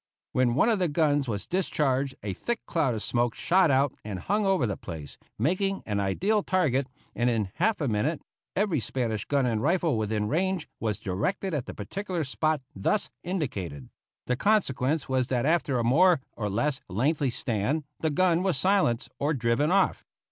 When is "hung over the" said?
4.17-4.75